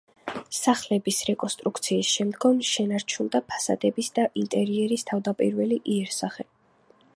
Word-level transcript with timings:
სახლების 0.59 1.19
რეკონსტრუქციის 1.27 2.13
შემდგომ 2.13 2.63
შენარჩუნდა 2.71 3.43
ფასადების 3.53 4.11
და 4.17 4.27
ინტერიერის 4.45 5.09
თავდაპირველი 5.13 5.81
იერსახე. 5.97 6.51